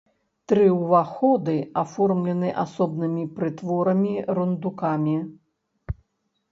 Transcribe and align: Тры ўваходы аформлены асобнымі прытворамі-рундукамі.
Тры 0.51 0.61
ўваходы 0.77 1.55
аформлены 1.83 2.49
асобнымі 2.63 3.27
прытворамі-рундукамі. 3.37 5.17